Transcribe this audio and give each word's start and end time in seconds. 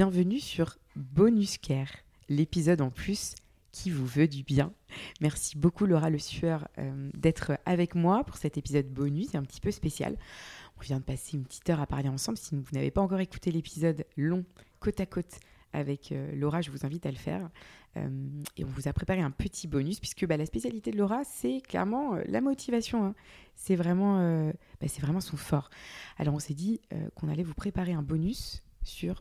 Bienvenue 0.00 0.40
sur 0.40 0.78
Bonus 0.96 1.58
Care, 1.58 1.92
l'épisode 2.30 2.80
en 2.80 2.88
plus 2.88 3.34
qui 3.70 3.90
vous 3.90 4.06
veut 4.06 4.28
du 4.28 4.42
bien. 4.42 4.72
Merci 5.20 5.58
beaucoup 5.58 5.84
Laura 5.84 6.08
Le 6.08 6.18
Sueur 6.18 6.66
euh, 6.78 7.10
d'être 7.12 7.58
avec 7.66 7.94
moi 7.94 8.24
pour 8.24 8.38
cet 8.38 8.56
épisode 8.56 8.86
bonus, 8.86 9.34
un 9.34 9.42
petit 9.42 9.60
peu 9.60 9.70
spécial. 9.70 10.16
On 10.78 10.80
vient 10.80 11.00
de 11.00 11.04
passer 11.04 11.36
une 11.36 11.44
petite 11.44 11.68
heure 11.68 11.80
à 11.80 11.86
parler 11.86 12.08
ensemble. 12.08 12.38
Si 12.38 12.56
vous 12.56 12.64
n'avez 12.72 12.90
pas 12.90 13.02
encore 13.02 13.20
écouté 13.20 13.52
l'épisode 13.52 14.06
long, 14.16 14.46
côte 14.78 15.00
à 15.00 15.04
côte, 15.04 15.38
avec 15.74 16.12
euh, 16.12 16.34
Laura, 16.34 16.62
je 16.62 16.70
vous 16.70 16.86
invite 16.86 17.04
à 17.04 17.10
le 17.10 17.18
faire. 17.18 17.50
Euh, 17.98 18.08
et 18.56 18.64
on 18.64 18.68
vous 18.68 18.88
a 18.88 18.94
préparé 18.94 19.20
un 19.20 19.30
petit 19.30 19.68
bonus, 19.68 20.00
puisque 20.00 20.26
bah, 20.26 20.38
la 20.38 20.46
spécialité 20.46 20.92
de 20.92 20.96
Laura, 20.96 21.24
c'est 21.24 21.60
clairement 21.60 22.14
la 22.24 22.40
motivation. 22.40 23.04
Hein. 23.04 23.14
C'est 23.54 23.76
vraiment, 23.76 24.50
bah, 24.80 24.86
vraiment 25.02 25.20
son 25.20 25.36
fort. 25.36 25.68
Alors 26.16 26.34
on 26.34 26.38
s'est 26.38 26.54
dit 26.54 26.80
qu'on 27.16 27.28
allait 27.28 27.42
vous 27.42 27.52
préparer 27.52 27.92
un 27.92 28.02
bonus 28.02 28.62
sur 28.82 29.20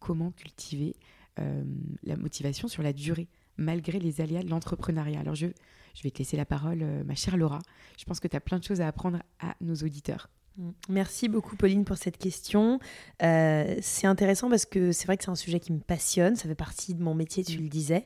comment 0.00 0.30
cultiver 0.32 0.96
euh, 1.38 1.64
la 2.02 2.16
motivation 2.16 2.68
sur 2.68 2.82
la 2.82 2.92
durée, 2.92 3.26
malgré 3.56 3.98
les 3.98 4.20
aléas 4.20 4.42
de 4.42 4.50
l'entrepreneuriat. 4.50 5.20
Alors 5.20 5.34
je, 5.34 5.46
je 5.94 6.02
vais 6.02 6.10
te 6.10 6.18
laisser 6.18 6.36
la 6.36 6.44
parole, 6.44 6.82
euh, 6.82 7.04
ma 7.04 7.14
chère 7.14 7.38
Laura. 7.38 7.60
Je 7.98 8.04
pense 8.04 8.20
que 8.20 8.28
tu 8.28 8.36
as 8.36 8.40
plein 8.40 8.58
de 8.58 8.64
choses 8.64 8.82
à 8.82 8.86
apprendre 8.86 9.20
à 9.40 9.54
nos 9.62 9.74
auditeurs. 9.76 10.28
Mm. 10.58 10.70
Merci 10.90 11.30
beaucoup 11.30 11.56
Pauline 11.56 11.86
pour 11.86 11.96
cette 11.96 12.18
question. 12.18 12.80
c'est 13.18 14.06
intéressant 14.06 14.50
parce 14.50 14.66
que 14.66 14.92
c'est 14.92 15.06
vrai 15.06 15.16
que 15.16 15.24
c'est 15.24 15.30
un 15.30 15.34
sujet 15.34 15.58
qui 15.58 15.72
me 15.72 15.80
passionne, 15.80 16.36
ça 16.36 16.48
fait 16.48 16.54
partie 16.54 16.92
de 16.92 17.02
mon 17.02 17.14
métier, 17.14 17.42
tu 17.44 17.56
le 17.56 17.68
disais. 17.70 18.04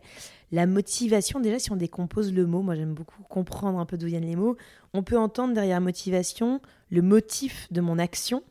La 0.52 0.66
motivation, 0.66 1.40
déjà 1.40 1.58
si 1.58 1.72
on 1.72 1.76
décompose 1.76 2.32
le 2.32 2.46
mot, 2.46 2.62
moi 2.62 2.76
j'aime 2.76 2.94
beaucoup 2.94 3.24
comprendre 3.24 3.80
un 3.80 3.86
peu 3.86 3.98
d'où 3.98 4.06
viennent 4.06 4.24
les 4.24 4.36
mots, 4.36 4.56
on 4.94 5.02
peut 5.02 5.18
entendre 5.18 5.52
derrière 5.52 5.80
motivation 5.80 6.60
le 6.90 7.02
motif 7.02 7.66
de 7.72 7.80
mon 7.80 7.98
action. 7.98 8.44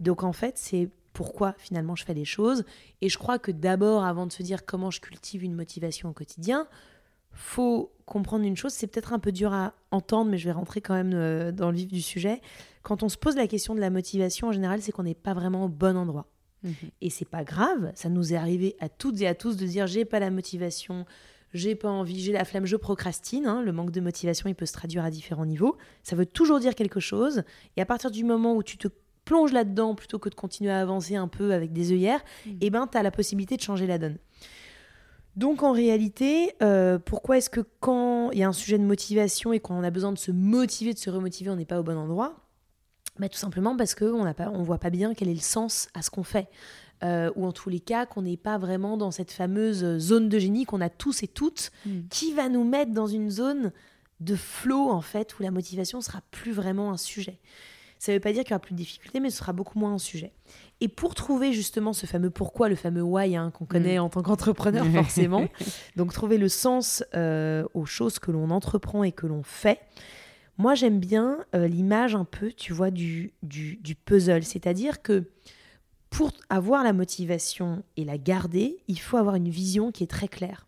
Donc 0.00 0.22
en 0.22 0.32
fait 0.32 0.56
c'est 0.56 0.88
pourquoi 1.12 1.54
finalement 1.58 1.94
je 1.94 2.04
fais 2.04 2.14
les 2.14 2.24
choses. 2.24 2.64
Et 3.00 3.08
je 3.08 3.18
crois 3.18 3.38
que 3.38 3.50
d'abord, 3.50 4.04
avant 4.04 4.26
de 4.26 4.32
se 4.32 4.42
dire 4.42 4.64
comment 4.64 4.90
je 4.90 5.00
cultive 5.00 5.44
une 5.44 5.54
motivation 5.54 6.08
au 6.08 6.12
quotidien, 6.12 6.66
faut 7.32 7.92
comprendre 8.04 8.44
une 8.44 8.56
chose, 8.56 8.72
c'est 8.72 8.86
peut-être 8.86 9.12
un 9.12 9.18
peu 9.18 9.32
dur 9.32 9.52
à 9.52 9.74
entendre, 9.90 10.30
mais 10.30 10.38
je 10.38 10.44
vais 10.44 10.52
rentrer 10.52 10.80
quand 10.80 10.94
même 10.94 11.12
euh, 11.14 11.50
dans 11.50 11.70
le 11.70 11.76
vif 11.76 11.90
du 11.90 12.02
sujet. 12.02 12.40
Quand 12.82 13.02
on 13.02 13.08
se 13.08 13.16
pose 13.16 13.36
la 13.36 13.46
question 13.46 13.74
de 13.74 13.80
la 13.80 13.90
motivation, 13.90 14.48
en 14.48 14.52
général, 14.52 14.82
c'est 14.82 14.92
qu'on 14.92 15.04
n'est 15.04 15.14
pas 15.14 15.34
vraiment 15.34 15.64
au 15.64 15.68
bon 15.68 15.96
endroit. 15.96 16.26
Mhm. 16.62 16.74
Et 17.00 17.10
c'est 17.10 17.28
pas 17.28 17.44
grave, 17.44 17.90
ça 17.94 18.08
nous 18.08 18.32
est 18.32 18.36
arrivé 18.36 18.76
à 18.80 18.88
toutes 18.88 19.20
et 19.20 19.26
à 19.26 19.34
tous 19.34 19.56
de 19.56 19.66
dire 19.66 19.86
j'ai 19.86 20.04
pas 20.04 20.20
la 20.20 20.30
motivation, 20.30 21.06
j'ai 21.52 21.74
pas 21.74 21.90
envie, 21.90 22.20
j'ai 22.20 22.32
la 22.32 22.44
flemme, 22.44 22.66
je 22.66 22.76
procrastine. 22.76 23.46
Hein. 23.46 23.62
Le 23.62 23.72
manque 23.72 23.90
de 23.90 24.00
motivation, 24.00 24.48
il 24.48 24.54
peut 24.54 24.66
se 24.66 24.72
traduire 24.72 25.04
à 25.04 25.10
différents 25.10 25.46
niveaux. 25.46 25.76
Ça 26.02 26.16
veut 26.16 26.26
toujours 26.26 26.60
dire 26.60 26.74
quelque 26.74 27.00
chose. 27.00 27.42
Et 27.76 27.82
à 27.82 27.86
partir 27.86 28.10
du 28.10 28.24
moment 28.24 28.54
où 28.54 28.62
tu 28.62 28.78
te 28.78 28.88
plonge 29.24 29.52
là-dedans 29.52 29.94
plutôt 29.94 30.18
que 30.18 30.28
de 30.28 30.34
continuer 30.34 30.70
à 30.70 30.80
avancer 30.80 31.16
un 31.16 31.28
peu 31.28 31.52
avec 31.52 31.72
des 31.72 31.92
œillères, 31.92 32.22
mm. 32.46 32.50
et 32.50 32.56
eh 32.62 32.70
ben 32.70 32.86
tu 32.86 32.98
as 32.98 33.02
la 33.02 33.10
possibilité 33.10 33.56
de 33.56 33.62
changer 33.62 33.86
la 33.86 33.98
donne. 33.98 34.18
Donc 35.36 35.62
en 35.62 35.72
réalité, 35.72 36.52
euh, 36.62 36.98
pourquoi 36.98 37.38
est-ce 37.38 37.48
que 37.48 37.62
quand 37.80 38.30
il 38.32 38.38
y 38.38 38.42
a 38.42 38.48
un 38.48 38.52
sujet 38.52 38.78
de 38.78 38.84
motivation 38.84 39.52
et 39.52 39.60
qu'on 39.60 39.82
a 39.82 39.90
besoin 39.90 40.12
de 40.12 40.18
se 40.18 40.30
motiver, 40.30 40.92
de 40.92 40.98
se 40.98 41.08
remotiver, 41.08 41.50
on 41.50 41.56
n'est 41.56 41.64
pas 41.64 41.80
au 41.80 41.82
bon 41.82 41.96
endroit? 41.96 42.36
Bah, 43.18 43.28
Tout 43.28 43.38
simplement 43.38 43.76
parce 43.76 43.94
qu'on 43.94 44.24
ne 44.24 44.64
voit 44.64 44.78
pas 44.78 44.90
bien 44.90 45.14
quel 45.14 45.28
est 45.28 45.34
le 45.34 45.40
sens 45.40 45.88
à 45.94 46.02
ce 46.02 46.10
qu'on 46.10 46.22
fait. 46.22 46.48
Euh, 47.02 47.32
ou 47.34 47.46
en 47.46 47.52
tous 47.52 47.68
les 47.68 47.80
cas 47.80 48.06
qu'on 48.06 48.22
n'est 48.22 48.36
pas 48.36 48.58
vraiment 48.58 48.96
dans 48.96 49.10
cette 49.10 49.32
fameuse 49.32 49.98
zone 49.98 50.28
de 50.28 50.38
génie 50.38 50.66
qu'on 50.66 50.80
a 50.80 50.88
tous 50.88 51.24
et 51.24 51.28
toutes, 51.28 51.72
mm. 51.84 52.02
qui 52.10 52.32
va 52.32 52.48
nous 52.48 52.62
mettre 52.62 52.92
dans 52.92 53.08
une 53.08 53.28
zone 53.28 53.72
de 54.20 54.36
flow 54.36 54.90
en 54.90 55.00
fait 55.00 55.36
où 55.38 55.42
la 55.42 55.50
motivation 55.50 56.00
sera 56.00 56.20
plus 56.30 56.52
vraiment 56.52 56.92
un 56.92 56.96
sujet. 56.96 57.40
Ça 58.02 58.10
ne 58.10 58.16
veut 58.16 58.20
pas 58.20 58.32
dire 58.32 58.42
qu'il 58.42 58.50
y 58.50 58.54
aura 58.54 58.58
plus 58.58 58.72
de 58.72 58.78
difficultés, 58.78 59.20
mais 59.20 59.30
ce 59.30 59.36
sera 59.36 59.52
beaucoup 59.52 59.78
moins 59.78 59.92
un 59.92 59.98
sujet. 59.98 60.32
Et 60.80 60.88
pour 60.88 61.14
trouver 61.14 61.52
justement 61.52 61.92
ce 61.92 62.04
fameux 62.04 62.30
pourquoi, 62.30 62.68
le 62.68 62.74
fameux 62.74 63.00
why 63.00 63.36
hein, 63.36 63.52
qu'on 63.52 63.64
connaît 63.64 63.96
mm. 63.96 64.02
en 64.02 64.08
tant 64.08 64.22
qu'entrepreneur 64.22 64.84
forcément, 64.92 65.46
donc 65.94 66.12
trouver 66.12 66.36
le 66.36 66.48
sens 66.48 67.04
euh, 67.14 67.64
aux 67.74 67.86
choses 67.86 68.18
que 68.18 68.32
l'on 68.32 68.50
entreprend 68.50 69.04
et 69.04 69.12
que 69.12 69.28
l'on 69.28 69.44
fait, 69.44 69.78
moi 70.58 70.74
j'aime 70.74 70.98
bien 70.98 71.44
euh, 71.54 71.68
l'image 71.68 72.16
un 72.16 72.24
peu, 72.24 72.50
tu 72.50 72.72
vois, 72.72 72.90
du, 72.90 73.34
du, 73.44 73.76
du 73.76 73.94
puzzle. 73.94 74.42
C'est-à-dire 74.42 75.00
que 75.00 75.30
pour 76.10 76.32
avoir 76.50 76.82
la 76.82 76.92
motivation 76.92 77.84
et 77.96 78.04
la 78.04 78.18
garder, 78.18 78.78
il 78.88 78.98
faut 78.98 79.16
avoir 79.16 79.36
une 79.36 79.48
vision 79.48 79.92
qui 79.92 80.02
est 80.02 80.10
très 80.10 80.26
claire. 80.26 80.66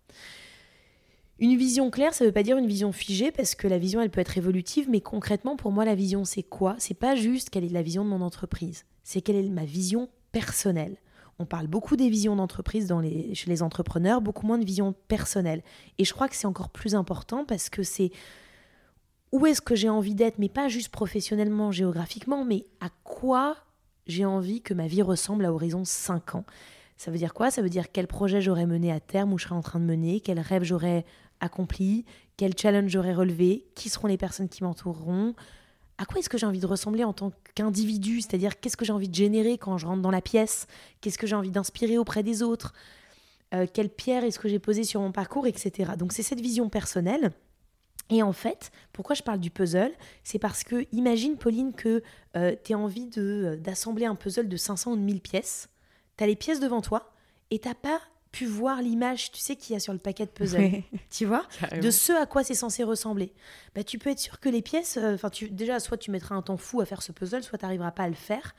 Une 1.41 1.57
vision 1.57 1.91
claire, 1.91 2.15
ça 2.15 2.25
ne 2.25 2.29
veut 2.29 2.35
pas 2.35 2.45
dire 2.45 2.57
une 2.57 2.67
vision 2.67 2.93
figée, 2.93 3.33
parce 3.33 3.55
que 3.55 3.67
la 3.67 3.79
vision, 3.79 4.01
elle 4.01 4.11
peut 4.11 4.21
être 4.21 4.39
évolutive, 4.39 4.89
mais 4.89 5.01
concrètement, 5.01 5.57
pour 5.57 5.73
moi, 5.73 5.85
la 5.85 5.95
vision, 5.95 6.25
c'est 6.25 6.45
quoi? 6.45 6.77
C'est 6.79 6.95
pas 6.95 7.17
juste 7.17 7.51
quelle 7.51 7.65
est 7.65 7.69
la 7.69 7.83
vision 7.83 8.05
de 8.05 8.11
mon 8.11 8.21
entreprise, 8.21 8.85
c'est 9.03 9.21
quelle 9.21 9.37
est 9.37 9.49
ma 9.49 9.65
vision 9.65 10.09
personnelle. 10.31 10.97
On 11.41 11.47
parle 11.47 11.67
beaucoup 11.67 11.97
des 11.97 12.09
visions 12.09 12.37
d'entreprise 12.37 12.93
chez 13.33 13.51
les 13.51 13.63
entrepreneurs, 13.63 14.21
beaucoup 14.21 14.47
moins 14.47 14.59
de 14.59 14.65
vision 14.65 14.95
personnelle. 15.09 15.65
Et 15.99 16.05
je 16.05 16.13
crois 16.13 16.29
que 16.29 16.37
c'est 16.37 16.47
encore 16.47 16.71
plus 16.71 16.95
important 16.95 17.45
parce 17.45 17.69
que 17.69 17.83
c'est 17.83 18.13
où 19.33 19.45
est-ce 19.47 19.61
que 19.61 19.75
j'ai 19.75 19.89
envie 19.89 20.15
d'être, 20.15 20.39
mais 20.39 20.49
pas 20.49 20.69
juste 20.69 20.91
professionnellement, 20.91 21.73
géographiquement, 21.73 22.45
mais 22.45 22.67
à 22.81 22.89
quoi 23.03 23.57
j'ai 24.07 24.25
envie 24.25 24.63
que 24.63 24.75
ma 24.75 24.87
vie 24.87 25.03
ressemble 25.03 25.45
à 25.45 25.53
horizon 25.53 25.85
5 25.85 26.37
ans. 26.37 26.45
Ça 26.97 27.11
veut 27.11 27.19
dire 27.19 27.35
quoi? 27.35 27.51
Ça 27.51 27.63
veut 27.63 27.69
dire 27.69 27.91
quel 27.93 28.07
projet 28.07 28.41
j'aurais 28.41 28.67
mené 28.67 28.93
à 28.93 29.01
terme 29.01 29.33
ou 29.33 29.39
je 29.39 29.45
serais 29.45 29.55
en 29.55 29.63
train 29.63 29.81
de 29.81 29.85
mener, 29.85 30.21
quel 30.21 30.39
rêve 30.39 30.63
j'aurais 30.63 31.05
accompli, 31.41 32.05
quel 32.37 32.57
challenge 32.57 32.91
j'aurais 32.91 33.15
relevé, 33.15 33.67
qui 33.75 33.89
seront 33.89 34.07
les 34.07 34.17
personnes 34.17 34.49
qui 34.49 34.63
m'entoureront, 34.63 35.35
à 35.99 36.07
quoi 36.07 36.19
est-ce 36.19 36.29
que 36.29 36.39
j'ai 36.39 36.47
envie 36.47 36.61
de 36.61 36.67
ressembler 36.67 37.05
en 37.05 37.13
tant 37.13 37.33
qu'individu, 37.55 38.21
c'est-à-dire 38.21 38.59
qu'est-ce 38.59 38.77
que 38.77 38.85
j'ai 38.85 38.93
envie 38.93 39.09
de 39.09 39.15
générer 39.15 39.59
quand 39.59 39.79
je 39.79 39.87
rentre 39.87 40.03
dans 40.03 40.11
la 40.11 40.21
pièce, 40.21 40.67
qu'est-ce 41.01 41.19
que 41.19 41.27
j'ai 41.27 41.37
envie 41.37 41.51
d'inspirer 41.51 41.99
auprès 41.99 42.23
des 42.23 42.43
autres, 42.43 42.73
euh, 43.55 43.67
quelle 43.73 43.91
pierre 43.91 44.25
est-ce 44.25 44.39
que 44.39 44.49
j'ai 44.49 44.59
posée 44.59 44.85
sur 44.85 45.01
mon 45.01 45.13
parcours, 45.13 45.47
etc. 45.47 45.93
Donc 45.97 46.13
c'est 46.13 46.23
cette 46.23 46.41
vision 46.41 46.69
personnelle. 46.69 47.31
Et 48.11 48.23
en 48.23 48.33
fait, 48.33 48.71
pourquoi 48.93 49.15
je 49.15 49.23
parle 49.23 49.39
du 49.39 49.51
puzzle? 49.51 49.93
C'est 50.25 50.39
parce 50.39 50.63
que, 50.65 50.87
imagine 50.93 51.37
Pauline 51.37 51.73
que 51.73 52.03
euh, 52.37 52.55
tu 52.63 52.75
as 52.75 52.79
envie 52.79 53.09
euh, 53.17 53.57
d'assembler 53.57 54.05
un 54.05 54.15
puzzle 54.15 54.49
de 54.49 54.57
500 54.57 54.93
ou 54.93 54.97
de 54.97 55.01
1000 55.01 55.21
pièces, 55.21 55.69
tu 56.17 56.25
as 56.25 56.27
les 56.27 56.37
pièces 56.37 56.61
devant 56.61 56.81
toi, 56.81 57.13
et 57.51 57.59
t'as 57.59 57.75
pas 57.75 58.01
pu 58.33 58.47
voir 58.47 58.83
l'image, 58.83 59.31
tu 59.31 59.39
sais, 59.39 59.55
qu'il 59.55 59.75
y 59.75 59.77
a 59.77 59.81
sur 59.81 59.93
le 59.93 60.01
paquet 60.01 60.27
de 60.27 60.31
puzzle, 60.31 60.83
tu 61.11 61.25
vois, 61.25 61.47
de 61.81 61.91
ce 61.91 62.13
à 62.13 62.27
quoi 62.27 62.43
c'est 62.43 62.55
censé 62.55 62.83
ressembler. 62.83 63.33
Bah, 63.75 63.85
tu 63.85 63.99
peux 63.99 64.11
être 64.11 64.19
sûr 64.19 64.41
que 64.41 64.49
les 64.49 64.61
pièces, 64.61 64.97
euh, 64.97 65.15
enfin, 65.15 65.31
tu 65.31 65.51
déjà, 65.51 65.79
soit 65.79 65.99
tu 65.99 66.11
mettras 66.11 66.35
un 66.35 66.43
temps 66.43 66.57
fou 66.57 66.81
à 66.81 66.85
faire 66.85 67.03
ce 67.03 67.13
puzzle, 67.13 67.45
soit 67.45 67.59
tu 67.59 67.65
n'arriveras 67.65 67.93
pas 67.93 68.03
à 68.05 68.09
le 68.09 68.15
faire. 68.15 68.55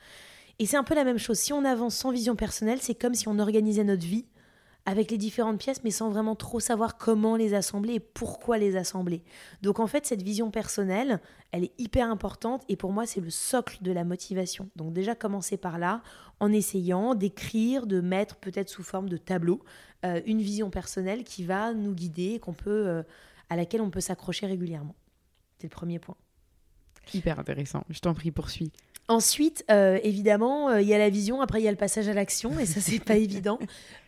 Et 0.58 0.64
c'est 0.64 0.78
un 0.78 0.84
peu 0.84 0.94
la 0.94 1.04
même 1.04 1.18
chose. 1.18 1.38
Si 1.38 1.52
on 1.52 1.64
avance 1.64 1.94
sans 1.94 2.10
vision 2.10 2.36
personnelle, 2.36 2.78
c'est 2.80 2.94
comme 2.94 3.14
si 3.14 3.28
on 3.28 3.38
organisait 3.38 3.84
notre 3.84 4.06
vie 4.06 4.24
avec 4.86 5.10
les 5.10 5.18
différentes 5.18 5.58
pièces, 5.58 5.82
mais 5.82 5.90
sans 5.90 6.10
vraiment 6.10 6.36
trop 6.36 6.60
savoir 6.60 6.96
comment 6.96 7.36
les 7.36 7.54
assembler 7.54 7.94
et 7.94 8.00
pourquoi 8.00 8.56
les 8.56 8.76
assembler. 8.76 9.24
Donc 9.60 9.80
en 9.80 9.88
fait, 9.88 10.06
cette 10.06 10.22
vision 10.22 10.52
personnelle, 10.52 11.20
elle 11.50 11.64
est 11.64 11.72
hyper 11.76 12.08
importante 12.08 12.62
et 12.68 12.76
pour 12.76 12.92
moi, 12.92 13.04
c'est 13.04 13.20
le 13.20 13.30
socle 13.30 13.78
de 13.82 13.90
la 13.90 14.04
motivation. 14.04 14.70
Donc 14.76 14.92
déjà, 14.92 15.16
commencer 15.16 15.56
par 15.56 15.78
là, 15.78 16.02
en 16.38 16.52
essayant 16.52 17.16
d'écrire, 17.16 17.86
de 17.86 18.00
mettre 18.00 18.36
peut-être 18.36 18.68
sous 18.68 18.84
forme 18.84 19.08
de 19.08 19.16
tableau 19.16 19.60
euh, 20.04 20.20
une 20.24 20.40
vision 20.40 20.70
personnelle 20.70 21.24
qui 21.24 21.44
va 21.44 21.74
nous 21.74 21.92
guider, 21.92 22.38
qu'on 22.38 22.52
peut, 22.54 22.86
euh, 22.86 23.02
à 23.50 23.56
laquelle 23.56 23.80
on 23.80 23.90
peut 23.90 24.00
s'accrocher 24.00 24.46
régulièrement. 24.46 24.94
C'est 25.58 25.66
le 25.66 25.74
premier 25.74 25.98
point. 25.98 26.16
Hyper 27.12 27.40
intéressant. 27.40 27.84
Je 27.88 27.98
t'en 27.98 28.14
prie, 28.14 28.30
poursuis. 28.30 28.72
Ensuite, 29.08 29.64
euh, 29.70 30.00
évidemment, 30.02 30.68
euh, 30.68 30.80
il 30.80 30.88
y 30.88 30.94
a 30.94 30.98
la 30.98 31.10
vision, 31.10 31.40
après 31.40 31.60
il 31.60 31.64
y 31.64 31.68
a 31.68 31.70
le 31.70 31.76
passage 31.76 32.08
à 32.08 32.12
l'action, 32.12 32.58
et 32.58 32.66
ça, 32.66 32.80
c'est 32.80 32.98
pas 32.98 33.16
évident. 33.16 33.58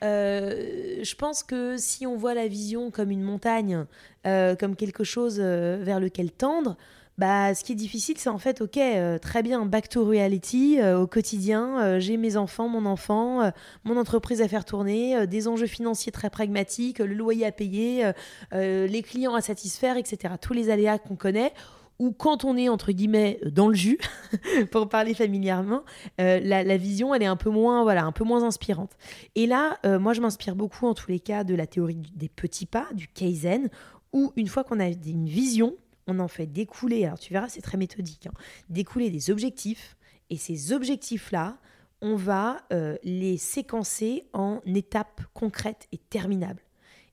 Euh, 0.03 0.99
je 1.03 1.15
pense 1.15 1.45
que 1.45 1.77
si 1.77 2.05
on 2.05 2.17
voit 2.17 2.35
la 2.35 2.49
vision 2.49 2.91
comme 2.91 3.11
une 3.11 3.23
montagne, 3.23 3.85
comme 4.25 4.77
quelque 4.77 5.05
chose 5.05 5.41
vers 5.41 6.01
lequel 6.01 6.31
tendre, 6.31 6.77
bah, 7.17 7.55
ce 7.55 7.65
qui 7.65 7.73
est 7.73 7.77
difficile, 7.77 8.17
c'est 8.19 8.29
en 8.29 8.37
fait, 8.37 8.61
ok, 8.61 8.79
très 9.23 9.43
bien, 9.43 9.65
back 9.65 9.89
to 9.89 10.05
reality, 10.05 10.83
au 10.83 11.07
quotidien, 11.07 11.99
j'ai 11.99 12.19
mes 12.19 12.37
enfants, 12.37 12.69
mon 12.69 12.85
enfant, 12.85 13.51
mon 13.85 13.97
entreprise 13.97 14.43
à 14.43 14.49
faire 14.49 14.67
tourner, 14.67 15.27
des 15.27 15.49
enjeux 15.49 15.67
financiers 15.67 16.13
très 16.13 16.29
pragmatiques, 16.29 16.99
le 16.99 17.15
loyer 17.15 17.47
à 17.47 17.53
payer, 17.53 18.13
les 18.53 19.03
clients 19.03 19.35
à 19.35 19.41
satisfaire, 19.41 19.97
etc. 19.97 20.35
Tous 20.39 20.53
les 20.53 20.69
aléas 20.69 20.99
qu'on 20.99 21.17
connaît 21.17 21.55
ou 21.99 22.13
quand 22.13 22.45
on 22.45 22.57
est 22.57 22.69
entre 22.69 22.93
guillemets 22.93 23.41
dans 23.45 23.69
le 23.69 23.75
jus, 23.75 23.99
pour 24.71 24.89
parler 24.89 25.15
familièrement, 25.15 25.83
euh, 26.21 26.41
la, 26.41 26.77
vision 26.77 27.15
elle 27.15 27.23
est 27.23 27.27
un 27.27 27.37
peu 27.37 27.51
moins 27.51 27.83
voilà 27.83 28.05
un 28.05 28.13
peu 28.13 28.25
moins 28.25 28.45
inspirante. 28.45 28.93
Et 29.35 29.47
là, 29.47 29.79
euh, 29.85 29.99
moi 29.99 30.13
je 30.13 30.21
m'inspire 30.21 30.55
beaucoup 30.55 30.87
en 30.87 30.95
tous 30.95 31.11
les 31.11 31.21
cas 31.21 31.45
de 31.45 31.55
la 31.55 31.67
théorie 31.67 32.03
des 32.15 32.29
petits 32.29 32.67
pas, 32.67 32.87
du 32.93 33.09
kaizen, 33.09 33.69
où 34.13 34.33
une 34.37 34.49
fois 34.49 34.65
qu'on 34.65 34.81
a 34.81 34.89
une 34.89 35.29
vision, 35.29 35.77
on 36.07 36.19
en 36.21 36.29
fait 36.29 36.47
découler. 36.47 37.05
Alors 37.05 37.19
tu 37.19 37.33
verras, 37.33 37.49
c'est 37.49 37.63
très 37.63 37.79
méthodique, 37.79 38.27
hein, 38.27 38.35
découler 38.69 39.11
des 39.11 39.31
objectifs. 39.31 39.97
Et 40.31 40.37
ces 40.37 40.73
objectifs 40.73 41.33
là, 41.33 41.59
on 42.01 42.17
va 42.17 42.63
euh, 42.73 42.97
les 43.03 43.39
séquencer 43.39 44.27
en 44.33 44.61
étapes 44.67 45.23
concrètes 45.35 45.89
et 45.93 45.99
terminables. 45.99 46.63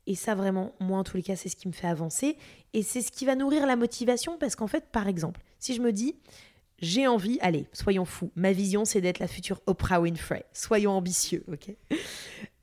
Et 0.08 0.16
ça, 0.16 0.36
vraiment, 0.36 0.74
moi, 0.80 1.00
en 1.00 1.04
tous 1.04 1.18
les 1.18 1.24
cas, 1.24 1.36
c'est 1.36 1.50
ce 1.50 1.56
qui 1.56 1.68
me 1.68 1.74
fait 1.74 1.88
avancer. 1.88 2.38
Et 2.74 2.84
c'est 2.84 3.02
ce 3.02 3.12
qui 3.12 3.26
va 3.26 3.36
nourrir 3.36 3.66
la 3.66 3.76
motivation 3.76 4.38
parce 4.38 4.56
qu'en 4.56 4.68
fait, 4.68 4.86
par 4.92 5.08
exemple, 5.08 5.42
si 5.60 5.74
je 5.74 5.82
me 5.82 5.92
dis, 5.92 6.16
j'ai 6.80 7.08
envie, 7.08 7.40
allez, 7.42 7.68
soyons 7.74 8.06
fous, 8.06 8.32
ma 8.36 8.52
vision, 8.52 8.86
c'est 8.86 9.02
d'être 9.02 9.20
la 9.20 9.28
future 9.28 9.62
Oprah 9.66 10.02
Winfrey. 10.02 10.46
Soyons 10.54 10.92
ambitieux, 10.92 11.44
ok? 11.52 11.74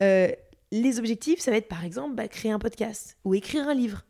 Euh, 0.02 0.30
Les 0.70 0.98
objectifs, 0.98 1.40
ça 1.40 1.50
va 1.50 1.56
être, 1.56 1.68
par 1.68 1.84
exemple, 1.84 2.14
bah, 2.14 2.28
créer 2.28 2.52
un 2.52 2.58
podcast 2.58 3.16
ou 3.24 3.34
écrire 3.34 3.68
un 3.68 3.74
livre. 3.74 4.04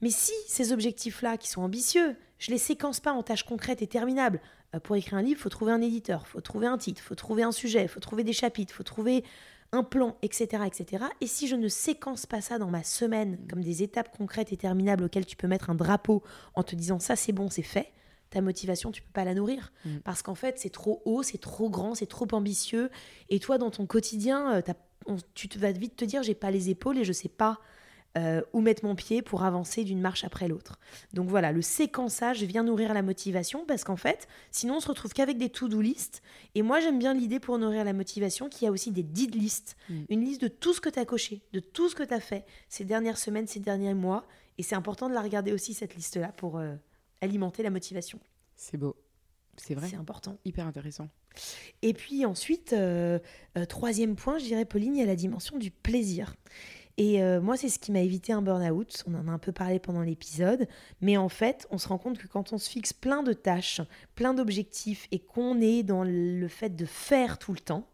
Mais 0.00 0.10
si 0.10 0.32
ces 0.46 0.72
objectifs-là, 0.72 1.38
qui 1.38 1.48
sont 1.48 1.62
ambitieux, 1.62 2.16
je 2.38 2.50
les 2.50 2.58
séquence 2.58 3.00
pas 3.00 3.12
en 3.12 3.22
tâches 3.22 3.44
concrètes 3.44 3.80
et 3.80 3.86
terminables, 3.86 4.40
euh, 4.74 4.80
pour 4.80 4.96
écrire 4.96 5.14
un 5.14 5.22
livre, 5.22 5.40
faut 5.40 5.48
trouver 5.48 5.72
un 5.72 5.80
éditeur, 5.80 6.26
faut 6.26 6.40
trouver 6.40 6.66
un 6.66 6.76
titre, 6.76 7.00
faut 7.00 7.14
trouver 7.14 7.42
un 7.42 7.52
sujet, 7.52 7.88
faut 7.88 8.00
trouver 8.00 8.24
des 8.24 8.32
chapitres, 8.32 8.74
faut 8.74 8.82
trouver 8.82 9.24
un 9.74 9.82
plan, 9.82 10.16
etc., 10.22 10.62
etc. 10.66 11.04
Et 11.20 11.26
si 11.26 11.48
je 11.48 11.56
ne 11.56 11.68
séquence 11.68 12.26
pas 12.26 12.40
ça 12.40 12.58
dans 12.58 12.70
ma 12.70 12.82
semaine 12.82 13.32
mm. 13.32 13.48
comme 13.48 13.62
des 13.62 13.82
étapes 13.82 14.16
concrètes 14.16 14.52
et 14.52 14.56
terminables 14.56 15.04
auxquelles 15.04 15.26
tu 15.26 15.36
peux 15.36 15.48
mettre 15.48 15.70
un 15.70 15.74
drapeau 15.74 16.22
en 16.54 16.62
te 16.62 16.74
disant 16.74 16.98
ça 16.98 17.16
c'est 17.16 17.32
bon, 17.32 17.50
c'est 17.50 17.62
fait, 17.62 17.92
ta 18.30 18.40
motivation, 18.40 18.92
tu 18.92 19.02
peux 19.02 19.12
pas 19.12 19.24
la 19.24 19.34
nourrir. 19.34 19.72
Mm. 19.84 19.98
Parce 20.04 20.22
qu'en 20.22 20.34
fait, 20.34 20.58
c'est 20.58 20.70
trop 20.70 21.02
haut, 21.04 21.22
c'est 21.22 21.38
trop 21.38 21.68
grand, 21.68 21.94
c'est 21.94 22.06
trop 22.06 22.28
ambitieux. 22.32 22.90
Et 23.28 23.40
toi, 23.40 23.58
dans 23.58 23.70
ton 23.70 23.86
quotidien, 23.86 24.54
euh, 24.54 24.62
tu 25.34 25.48
vas 25.58 25.72
vite 25.72 25.96
te 25.96 26.04
dire 26.04 26.22
j'ai 26.22 26.34
pas 26.34 26.50
les 26.50 26.70
épaules 26.70 26.98
et 26.98 27.04
je 27.04 27.12
sais 27.12 27.28
pas 27.28 27.60
euh, 28.16 28.42
où 28.52 28.60
mettre 28.60 28.84
mon 28.84 28.94
pied 28.94 29.22
pour 29.22 29.42
avancer 29.42 29.82
d'une 29.82 30.00
marche 30.00 30.22
après 30.22 30.46
l'autre. 30.46 30.78
Donc 31.12 31.28
voilà, 31.28 31.50
le 31.50 31.62
séquençage 31.62 32.44
vient 32.44 32.62
nourrir 32.62 32.94
la 32.94 33.02
motivation 33.02 33.64
parce 33.66 33.82
qu'en 33.82 33.96
fait, 33.96 34.28
sinon 34.52 34.76
on 34.76 34.80
se 34.80 34.86
retrouve 34.86 35.12
qu'avec 35.12 35.36
des 35.36 35.48
to-do 35.48 35.80
list. 35.80 36.22
Et 36.54 36.62
moi, 36.62 36.78
j'aime 36.78 36.98
bien 37.00 37.12
l'idée 37.12 37.40
pour 37.40 37.58
nourrir 37.58 37.84
la 37.84 37.92
motivation 37.92 38.48
qu'il 38.48 38.66
y 38.66 38.68
a 38.68 38.70
aussi 38.70 38.92
des 38.92 39.02
did 39.02 39.34
list, 39.34 39.76
mm. 39.88 40.02
une 40.10 40.24
liste 40.24 40.42
de 40.42 40.48
tout 40.48 40.72
ce 40.72 40.80
que 40.80 40.88
tu 40.88 40.98
as 41.00 41.04
coché, 41.04 41.42
de 41.52 41.58
tout 41.58 41.88
ce 41.88 41.96
que 41.96 42.04
tu 42.04 42.14
as 42.14 42.20
fait 42.20 42.44
ces 42.68 42.84
dernières 42.84 43.18
semaines, 43.18 43.48
ces 43.48 43.60
derniers 43.60 43.94
mois. 43.94 44.24
Et 44.58 44.62
c'est 44.62 44.76
important 44.76 45.08
de 45.08 45.14
la 45.14 45.20
regarder 45.20 45.52
aussi, 45.52 45.74
cette 45.74 45.96
liste-là, 45.96 46.28
pour 46.36 46.58
euh, 46.58 46.76
alimenter 47.20 47.64
la 47.64 47.70
motivation. 47.70 48.20
C'est 48.54 48.76
beau. 48.76 48.94
C'est 49.56 49.74
vrai. 49.74 49.88
C'est 49.88 49.96
important. 49.96 50.38
Hyper 50.44 50.66
intéressant. 50.66 51.08
Et 51.82 51.94
puis 51.94 52.24
ensuite, 52.24 52.72
euh, 52.72 53.18
troisième 53.68 54.16
point, 54.16 54.38
je 54.38 54.44
dirais, 54.44 54.64
Pauline, 54.64 54.94
il 54.96 55.00
y 55.00 55.02
a 55.02 55.06
la 55.06 55.16
dimension 55.16 55.58
du 55.58 55.70
plaisir. 55.70 56.34
Et 56.96 57.22
euh, 57.22 57.40
moi, 57.40 57.56
c'est 57.56 57.68
ce 57.68 57.78
qui 57.78 57.90
m'a 57.90 58.00
évité 58.00 58.32
un 58.32 58.42
burn-out. 58.42 59.02
On 59.06 59.14
en 59.14 59.28
a 59.28 59.32
un 59.32 59.38
peu 59.38 59.52
parlé 59.52 59.78
pendant 59.78 60.02
l'épisode. 60.02 60.68
Mais 61.00 61.16
en 61.16 61.28
fait, 61.28 61.66
on 61.70 61.78
se 61.78 61.88
rend 61.88 61.98
compte 61.98 62.18
que 62.18 62.28
quand 62.28 62.52
on 62.52 62.58
se 62.58 62.70
fixe 62.70 62.92
plein 62.92 63.22
de 63.22 63.32
tâches, 63.32 63.80
plein 64.14 64.34
d'objectifs 64.34 65.08
et 65.10 65.18
qu'on 65.18 65.60
est 65.60 65.82
dans 65.82 66.04
le 66.04 66.48
fait 66.48 66.76
de 66.76 66.84
faire 66.84 67.38
tout 67.38 67.52
le 67.52 67.58
temps, 67.58 67.88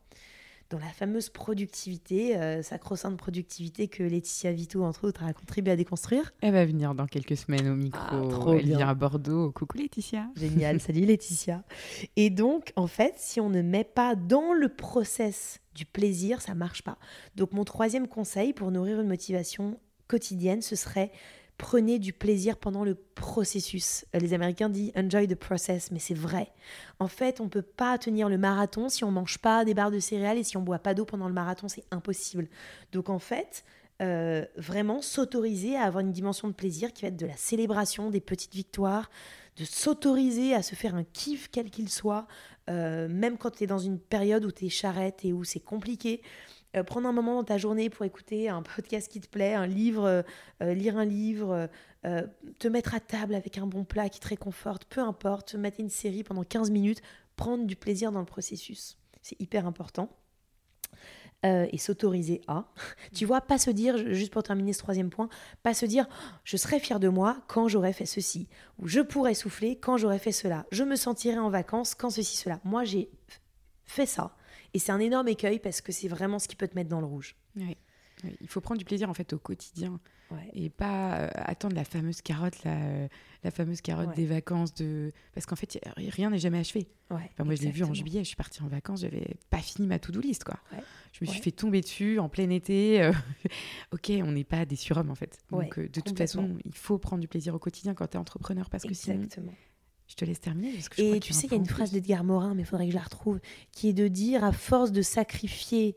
dans 0.70 0.78
la 0.78 0.86
fameuse 0.86 1.28
productivité, 1.28 2.36
euh, 2.36 2.62
sacro-sainte 2.62 3.16
productivité 3.16 3.88
que 3.88 4.04
Laetitia 4.04 4.52
Vito, 4.52 4.84
entre 4.84 5.08
autres, 5.08 5.24
a 5.24 5.32
contribué 5.32 5.72
à 5.72 5.76
déconstruire. 5.76 6.32
Elle 6.40 6.52
va 6.52 6.64
venir 6.64 6.94
dans 6.94 7.06
quelques 7.06 7.36
semaines 7.36 7.68
au 7.68 7.74
micro. 7.74 8.00
Ah, 8.00 8.54
Elle 8.56 8.66
vient 8.66 8.88
à 8.88 8.94
Bordeaux. 8.94 9.50
Coucou 9.50 9.78
Laetitia. 9.78 10.28
Génial, 10.36 10.80
salut 10.80 11.04
Laetitia. 11.04 11.64
Et 12.16 12.30
donc, 12.30 12.72
en 12.76 12.86
fait, 12.86 13.14
si 13.16 13.40
on 13.40 13.50
ne 13.50 13.62
met 13.62 13.84
pas 13.84 14.14
dans 14.14 14.52
le 14.52 14.68
process 14.68 15.60
du 15.74 15.84
plaisir, 15.84 16.40
ça 16.40 16.54
marche 16.54 16.82
pas. 16.82 16.98
Donc 17.34 17.52
mon 17.52 17.64
troisième 17.64 18.06
conseil 18.06 18.52
pour 18.52 18.70
nourrir 18.70 19.00
une 19.00 19.08
motivation 19.08 19.78
quotidienne, 20.08 20.62
ce 20.62 20.76
serait 20.76 21.10
prenez 21.60 21.98
du 21.98 22.14
plaisir 22.14 22.56
pendant 22.56 22.84
le 22.84 22.94
processus. 22.94 24.06
Les 24.14 24.32
Américains 24.32 24.70
disent 24.70 24.92
enjoy 24.96 25.28
the 25.28 25.34
process, 25.34 25.90
mais 25.90 25.98
c'est 25.98 26.14
vrai. 26.14 26.50
En 27.00 27.06
fait, 27.06 27.38
on 27.38 27.44
ne 27.44 27.48
peut 27.50 27.60
pas 27.60 27.98
tenir 27.98 28.30
le 28.30 28.38
marathon 28.38 28.88
si 28.88 29.04
on 29.04 29.10
mange 29.10 29.36
pas 29.36 29.66
des 29.66 29.74
barres 29.74 29.90
de 29.90 30.00
céréales 30.00 30.38
et 30.38 30.42
si 30.42 30.56
on 30.56 30.62
boit 30.62 30.78
pas 30.78 30.94
d'eau 30.94 31.04
pendant 31.04 31.28
le 31.28 31.34
marathon, 31.34 31.68
c'est 31.68 31.84
impossible. 31.90 32.48
Donc 32.92 33.10
en 33.10 33.18
fait, 33.18 33.62
euh, 34.00 34.46
vraiment 34.56 35.02
s'autoriser 35.02 35.76
à 35.76 35.82
avoir 35.82 36.00
une 36.00 36.12
dimension 36.12 36.48
de 36.48 36.54
plaisir 36.54 36.94
qui 36.94 37.02
va 37.02 37.08
être 37.08 37.18
de 37.18 37.26
la 37.26 37.36
célébration 37.36 38.08
des 38.08 38.22
petites 38.22 38.54
victoires, 38.54 39.10
de 39.56 39.66
s'autoriser 39.66 40.54
à 40.54 40.62
se 40.62 40.74
faire 40.74 40.94
un 40.94 41.04
kiff 41.04 41.50
quel 41.52 41.68
qu'il 41.68 41.90
soit, 41.90 42.26
euh, 42.70 43.06
même 43.06 43.36
quand 43.36 43.50
tu 43.50 43.64
es 43.64 43.66
dans 43.66 43.78
une 43.78 43.98
période 43.98 44.46
où 44.46 44.50
tu 44.50 44.64
es 44.64 44.70
charrette 44.70 45.26
et 45.26 45.34
où 45.34 45.44
c'est 45.44 45.60
compliqué. 45.60 46.22
Euh, 46.76 46.84
prendre 46.84 47.08
un 47.08 47.12
moment 47.12 47.34
dans 47.34 47.44
ta 47.44 47.58
journée 47.58 47.90
pour 47.90 48.04
écouter 48.04 48.48
un 48.48 48.62
podcast 48.62 49.10
qui 49.10 49.20
te 49.20 49.28
plaît, 49.28 49.54
un 49.54 49.66
livre, 49.66 50.24
euh, 50.62 50.74
lire 50.74 50.96
un 50.96 51.04
livre, 51.04 51.68
te 52.58 52.68
mettre 52.68 52.94
à 52.94 53.00
table 53.00 53.34
avec 53.34 53.58
un 53.58 53.66
bon 53.66 53.84
plat 53.84 54.08
qui 54.08 54.20
te 54.20 54.28
réconforte, 54.28 54.84
peu 54.86 55.00
importe, 55.00 55.52
te 55.52 55.56
mettre 55.58 55.80
une 55.80 55.90
série 55.90 56.22
pendant 56.22 56.44
15 56.44 56.70
minutes, 56.70 57.02
prendre 57.36 57.66
du 57.66 57.76
plaisir 57.76 58.10
dans 58.12 58.20
le 58.20 58.26
processus. 58.26 58.96
C'est 59.20 59.38
hyper 59.40 59.66
important. 59.66 60.08
Euh, 61.46 61.66
et 61.72 61.78
s'autoriser 61.78 62.42
à. 62.48 62.66
tu 63.14 63.24
vois, 63.24 63.40
pas 63.40 63.56
se 63.56 63.70
dire, 63.70 63.96
juste 64.12 64.30
pour 64.30 64.42
terminer 64.42 64.74
ce 64.74 64.80
troisième 64.80 65.08
point, 65.08 65.30
pas 65.62 65.72
se 65.72 65.86
dire 65.86 66.06
je 66.44 66.58
serais 66.58 66.78
fier 66.78 67.00
de 67.00 67.08
moi 67.08 67.38
quand 67.48 67.66
j'aurais 67.66 67.94
fait 67.94 68.04
ceci, 68.04 68.46
ou 68.78 68.88
je 68.88 69.00
pourrais 69.00 69.32
souffler 69.32 69.76
quand 69.76 69.96
j'aurais 69.96 70.18
fait 70.18 70.32
cela, 70.32 70.66
je 70.70 70.84
me 70.84 70.96
sentirais 70.96 71.38
en 71.38 71.48
vacances 71.48 71.94
quand 71.94 72.10
ceci, 72.10 72.36
cela. 72.36 72.60
Moi, 72.62 72.84
j'ai 72.84 73.08
fait 73.84 74.04
ça. 74.04 74.36
Et 74.74 74.78
c'est 74.78 74.92
un 74.92 75.00
énorme 75.00 75.28
écueil 75.28 75.58
parce 75.58 75.80
que 75.80 75.92
c'est 75.92 76.08
vraiment 76.08 76.38
ce 76.38 76.48
qui 76.48 76.56
peut 76.56 76.68
te 76.68 76.74
mettre 76.74 76.90
dans 76.90 77.00
le 77.00 77.06
rouge. 77.06 77.36
Oui. 77.56 77.76
Il 78.40 78.48
faut 78.48 78.60
prendre 78.60 78.78
du 78.78 78.84
plaisir 78.84 79.08
en 79.08 79.14
fait 79.14 79.32
au 79.32 79.38
quotidien 79.38 79.98
et 80.52 80.70
pas 80.70 81.18
euh, 81.18 81.28
attendre 81.34 81.74
la 81.74 81.84
fameuse 81.84 82.22
carotte, 82.22 82.62
la, 82.64 82.76
euh, 82.76 83.08
la 83.42 83.50
fameuse 83.50 83.80
carotte 83.80 84.14
des 84.14 84.26
vacances. 84.26 84.74
De... 84.74 85.12
Parce 85.34 85.46
qu'en 85.46 85.56
fait, 85.56 85.78
rien 85.96 86.30
n'est 86.30 86.38
jamais 86.38 86.58
achevé. 86.58 86.88
Enfin, 87.10 87.44
moi, 87.44 87.54
je 87.54 87.62
l'ai 87.62 87.70
vu 87.70 87.82
en 87.82 87.92
juillet, 87.92 88.20
je 88.20 88.28
suis 88.28 88.36
partie 88.36 88.62
en 88.62 88.68
vacances, 88.68 89.00
j'avais 89.00 89.36
pas 89.50 89.58
fini 89.58 89.86
ma 89.86 89.98
to-do 89.98 90.20
list. 90.20 90.44
Quoi. 90.44 90.56
Je 91.12 91.24
me 91.24 91.30
suis 91.30 91.40
fait 91.40 91.50
tomber 91.50 91.80
dessus 91.80 92.18
en 92.18 92.28
plein 92.28 92.50
été. 92.50 93.02
Euh, 93.02 93.12
ok, 93.92 94.12
on 94.22 94.32
n'est 94.32 94.44
pas 94.44 94.64
des 94.64 94.76
surhommes 94.76 95.10
en 95.10 95.16
fait. 95.16 95.38
Donc, 95.50 95.78
de 95.78 96.00
toute 96.00 96.16
façon, 96.16 96.56
il 96.64 96.74
faut 96.74 96.98
prendre 96.98 97.20
du 97.20 97.28
plaisir 97.28 97.54
au 97.54 97.58
quotidien 97.58 97.94
quand 97.94 98.06
tu 98.06 98.16
es 98.16 98.20
entrepreneur 98.20 98.70
parce 98.70 98.84
que 98.84 98.94
sinon. 98.94 99.26
Je 100.10 100.16
te 100.16 100.24
laisse 100.24 100.40
terminer. 100.40 100.74
et 100.98 101.20
tu 101.20 101.32
sais, 101.32 101.46
il 101.46 101.52
y 101.52 101.54
a 101.54 101.56
une 101.56 101.66
phrase 101.66 101.92
d'Edgar 101.92 102.24
Morin, 102.24 102.54
mais 102.54 102.62
il 102.62 102.66
faudrait 102.66 102.86
que 102.86 102.90
je 102.90 102.96
la 102.96 103.04
retrouve, 103.04 103.38
qui 103.70 103.88
est 103.88 103.92
de 103.92 104.08
dire 104.08 104.42
à 104.42 104.50
force 104.50 104.90
de 104.90 105.02
sacrifier 105.02 105.96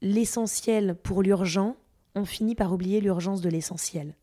l'essentiel 0.00 0.94
pour 1.02 1.22
l'urgent, 1.22 1.76
on 2.14 2.24
finit 2.24 2.54
par 2.54 2.72
oublier 2.72 3.00
l'urgence 3.00 3.40
de 3.40 3.48
l'essentiel. 3.48 4.14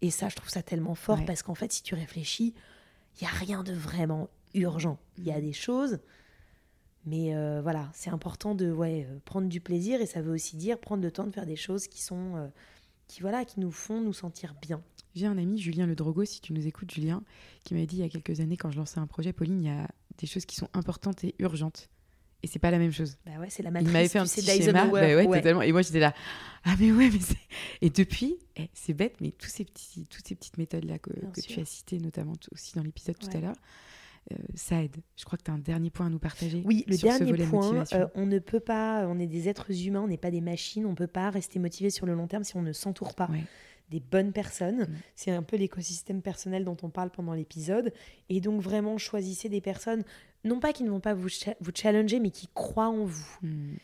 Et 0.00 0.10
ça, 0.10 0.30
je 0.30 0.36
trouve 0.36 0.48
ça 0.48 0.62
tellement 0.62 0.94
fort 0.94 1.22
parce 1.26 1.42
qu'en 1.42 1.54
fait, 1.54 1.70
si 1.70 1.82
tu 1.82 1.94
réfléchis, 1.94 2.54
il 3.20 3.24
n'y 3.24 3.28
a 3.28 3.34
rien 3.34 3.62
de 3.62 3.74
vraiment 3.74 4.30
urgent. 4.54 4.98
Il 5.18 5.24
y 5.24 5.32
a 5.32 5.40
des 5.42 5.52
choses, 5.52 5.98
mais 7.04 7.34
euh, 7.34 7.60
voilà, 7.62 7.90
c'est 7.92 8.10
important 8.10 8.54
de 8.54 8.72
ouais, 8.72 9.06
euh, 9.06 9.18
prendre 9.26 9.48
du 9.48 9.60
plaisir 9.60 10.00
et 10.00 10.06
ça 10.06 10.22
veut 10.22 10.32
aussi 10.32 10.56
dire 10.56 10.78
prendre 10.78 11.02
le 11.02 11.10
temps 11.10 11.26
de 11.26 11.32
faire 11.32 11.46
des 11.46 11.56
choses 11.56 11.88
qui 11.88 12.00
sont, 12.00 12.36
euh, 12.36 12.48
qui 13.06 13.20
voilà, 13.20 13.44
qui 13.44 13.60
nous 13.60 13.70
font 13.70 14.00
nous 14.00 14.14
sentir 14.14 14.54
bien. 14.62 14.82
J'ai 15.18 15.26
un 15.26 15.36
ami, 15.36 15.58
Julien 15.58 15.86
Le 15.86 15.96
Drogo, 15.96 16.24
si 16.24 16.40
tu 16.40 16.52
nous 16.52 16.66
écoutes, 16.68 16.92
Julien, 16.92 17.24
qui 17.64 17.74
m'a 17.74 17.84
dit 17.86 17.96
il 17.96 18.00
y 18.00 18.04
a 18.04 18.08
quelques 18.08 18.38
années 18.38 18.56
quand 18.56 18.70
je 18.70 18.78
lançais 18.78 19.00
un 19.00 19.08
projet, 19.08 19.32
Pauline, 19.32 19.60
il 19.60 19.66
y 19.66 19.68
a 19.68 19.88
des 20.16 20.28
choses 20.28 20.46
qui 20.46 20.54
sont 20.54 20.68
importantes 20.74 21.24
et 21.24 21.34
urgentes 21.40 21.90
et 22.44 22.46
c'est 22.46 22.60
pas 22.60 22.70
la 22.70 22.78
même 22.78 22.92
chose. 22.92 23.16
Bah 23.26 23.32
ouais, 23.40 23.50
c'est 23.50 23.64
la 23.64 23.72
matrice. 23.72 23.88
Il 23.88 23.92
m'avait 23.92 24.08
fait 24.08 24.20
un 24.20 24.24
petit 24.24 24.42
schéma. 24.42 24.86
Bah 24.86 25.00
ouais, 25.00 25.26
Totalement. 25.26 25.62
Et 25.62 25.72
moi, 25.72 25.82
j'étais 25.82 25.98
là. 25.98 26.14
Ah, 26.64 26.74
mais 26.78 26.92
ouais, 26.92 27.10
mais. 27.10 27.18
Et 27.80 27.90
depuis, 27.90 28.38
eh, 28.56 28.70
c'est 28.74 28.94
bête, 28.94 29.16
mais 29.20 29.32
tous 29.32 29.48
ces 29.48 29.64
petits, 29.64 30.06
toutes 30.06 30.26
ces 30.26 30.36
petites 30.36 30.56
méthodes-là 30.56 31.00
que, 31.00 31.10
que 31.10 31.40
tu 31.40 31.58
as 31.58 31.64
citées, 31.64 31.98
notamment 31.98 32.34
aussi 32.52 32.76
dans 32.76 32.82
l'épisode 32.82 33.18
tout 33.18 33.36
à 33.36 33.40
l'heure, 33.40 33.56
euh, 34.30 34.36
ça 34.54 34.84
aide. 34.84 34.98
Je 35.16 35.24
crois 35.24 35.36
que 35.36 35.42
tu 35.42 35.50
as 35.50 35.54
un 35.54 35.58
dernier 35.58 35.90
point 35.90 36.06
à 36.06 36.10
nous 36.10 36.20
partager. 36.20 36.62
Oui, 36.64 36.84
le 36.86 36.96
dernier 36.96 37.32
point, 37.46 37.82
euh, 37.92 38.06
on 38.14 38.26
ne 38.26 38.38
peut 38.38 38.60
pas, 38.60 39.08
on 39.08 39.18
est 39.18 39.26
des 39.26 39.48
êtres 39.48 39.72
humains, 39.84 40.02
on 40.02 40.08
n'est 40.08 40.16
pas 40.16 40.30
des 40.30 40.40
machines, 40.40 40.86
on 40.86 40.90
ne 40.90 40.96
peut 40.96 41.08
pas 41.08 41.30
rester 41.30 41.58
motivé 41.58 41.90
sur 41.90 42.06
le 42.06 42.14
long 42.14 42.28
terme 42.28 42.44
si 42.44 42.56
on 42.56 42.62
ne 42.62 42.72
s'entoure 42.72 43.16
pas 43.16 43.28
des 43.90 44.00
bonnes 44.00 44.32
personnes. 44.32 44.82
Mm. 44.82 44.96
C'est 45.14 45.30
un 45.30 45.42
peu 45.42 45.56
l'écosystème 45.56 46.22
personnel 46.22 46.64
dont 46.64 46.76
on 46.82 46.90
parle 46.90 47.10
pendant 47.10 47.34
l'épisode. 47.34 47.92
Et 48.28 48.40
donc 48.40 48.60
vraiment, 48.60 48.98
choisissez 48.98 49.48
des 49.48 49.60
personnes, 49.60 50.04
non 50.44 50.60
pas 50.60 50.72
qui 50.72 50.84
ne 50.84 50.90
vont 50.90 51.00
pas 51.00 51.14
vous, 51.14 51.28
vous 51.60 51.72
challenger, 51.74 52.20
mais 52.20 52.30
qui 52.30 52.48
croient 52.54 52.88
en 52.88 53.04
vous. 53.04 53.38
Mm. 53.42 53.76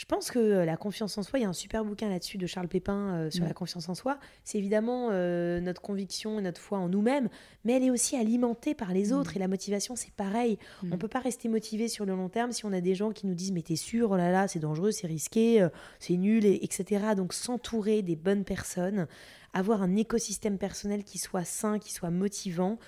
Je 0.00 0.06
pense 0.06 0.30
que 0.30 0.38
euh, 0.38 0.64
la 0.64 0.78
confiance 0.78 1.18
en 1.18 1.22
soi, 1.22 1.38
il 1.38 1.42
y 1.42 1.44
a 1.44 1.48
un 1.50 1.52
super 1.52 1.84
bouquin 1.84 2.08
là-dessus 2.08 2.38
de 2.38 2.46
Charles 2.46 2.68
Pépin 2.68 3.12
euh, 3.12 3.30
sur 3.30 3.44
Mm. 3.44 3.48
la 3.48 3.52
confiance 3.52 3.86
en 3.90 3.94
soi. 3.94 4.18
C'est 4.44 4.56
évidemment 4.56 5.08
euh, 5.10 5.60
notre 5.60 5.82
conviction 5.82 6.38
et 6.38 6.42
notre 6.42 6.58
foi 6.58 6.78
en 6.78 6.88
nous-mêmes, 6.88 7.28
mais 7.66 7.74
elle 7.74 7.82
est 7.82 7.90
aussi 7.90 8.16
alimentée 8.16 8.74
par 8.74 8.94
les 8.94 9.12
autres. 9.12 9.36
Et 9.36 9.38
la 9.38 9.46
motivation, 9.46 9.96
c'est 9.96 10.12
pareil. 10.12 10.56
Mm. 10.82 10.94
On 10.94 10.96
peut 10.96 11.08
pas 11.08 11.18
rester 11.18 11.50
motivé 11.50 11.86
sur 11.86 12.06
le 12.06 12.14
long 12.14 12.30
terme 12.30 12.50
si 12.52 12.64
on 12.64 12.72
a 12.72 12.80
des 12.80 12.94
gens 12.94 13.10
qui 13.10 13.26
nous 13.26 13.34
disent 13.34 13.52
mais 13.52 13.60
t'es 13.60 13.76
sûr, 13.76 14.12
oh 14.12 14.16
là 14.16 14.30
là, 14.32 14.48
c'est 14.48 14.58
dangereux, 14.58 14.90
c'est 14.90 15.06
risqué, 15.06 15.68
c'est 15.98 16.16
nul, 16.16 16.46
et, 16.46 16.64
etc. 16.64 17.14
Donc 17.14 17.34
s'entourer 17.34 18.00
des 18.00 18.16
bonnes 18.16 18.44
personnes, 18.44 19.06
avoir 19.52 19.82
un 19.82 19.96
écosystème 19.96 20.58
personnel 20.58 21.04
qui 21.04 21.18
soit 21.18 21.44
sain, 21.44 21.78
qui 21.78 21.92
soit 21.92 22.10
motivant, 22.10 22.78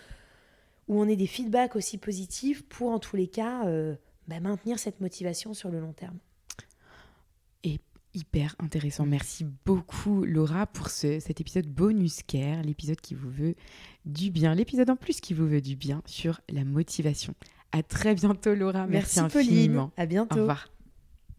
où 0.89 1.01
on 1.01 1.09
ait 1.09 1.17
des 1.17 1.27
feedbacks 1.27 1.77
aussi 1.77 1.99
positifs 1.99 2.63
pour 2.69 2.91
en 2.91 2.99
tous 2.99 3.17
les 3.17 3.29
cas 3.29 3.67
euh, 3.67 3.95
bah, 4.29 4.41
maintenir 4.41 4.79
cette 4.79 5.01
motivation 5.01 5.55
sur 5.55 5.71
le 5.71 5.81
long 5.81 5.93
terme. 5.93 6.19
Hyper 8.15 8.55
intéressant. 8.59 9.07
Merci 9.07 9.47
beaucoup 9.65 10.23
Laura 10.27 10.67
pour 10.67 10.91
ce- 10.91 11.19
cet 11.19 11.41
épisode 11.41 11.67
bonus 11.67 12.23
care, 12.23 12.61
l'épisode 12.63 13.01
qui 13.01 13.15
vous 13.15 13.31
veut 13.31 13.55
du 14.05 14.31
bien, 14.31 14.55
l'épisode 14.55 14.91
en 14.91 14.97
plus 14.97 15.23
qui 15.23 15.33
vous 15.33 15.49
veut 15.49 15.63
du 15.63 15.77
bien 15.77 16.03
sur 16.05 16.39
la 16.51 16.63
motivation. 16.65 17.35
À 17.73 17.83
très 17.83 18.15
bientôt 18.15 18.55
Laura. 18.55 18.87
Merci, 18.87 19.19
Pauline, 19.33 19.49
infiniment. 19.49 19.93
à 19.97 20.05
Au 20.05 20.07
bientôt. 20.07 20.41
revoir. 20.41 20.69